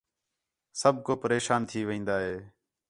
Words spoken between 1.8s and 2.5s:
وین٘دا ہِے